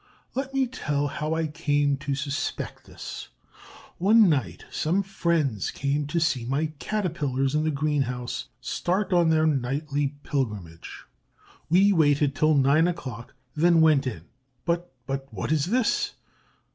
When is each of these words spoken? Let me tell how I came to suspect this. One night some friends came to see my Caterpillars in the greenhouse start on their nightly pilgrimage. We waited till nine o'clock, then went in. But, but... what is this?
Let 0.33 0.51
me 0.51 0.65
tell 0.65 1.07
how 1.09 1.35
I 1.35 1.45
came 1.45 1.95
to 1.97 2.15
suspect 2.15 2.85
this. 2.85 3.27
One 3.99 4.27
night 4.27 4.65
some 4.71 5.03
friends 5.03 5.69
came 5.69 6.07
to 6.07 6.19
see 6.19 6.43
my 6.43 6.71
Caterpillars 6.79 7.53
in 7.53 7.63
the 7.65 7.69
greenhouse 7.69 8.47
start 8.61 9.13
on 9.13 9.29
their 9.29 9.45
nightly 9.45 10.15
pilgrimage. 10.23 11.03
We 11.69 11.93
waited 11.93 12.33
till 12.33 12.55
nine 12.55 12.87
o'clock, 12.87 13.35
then 13.55 13.79
went 13.79 14.07
in. 14.07 14.23
But, 14.65 14.91
but... 15.05 15.31
what 15.31 15.51
is 15.51 15.65
this? 15.65 16.15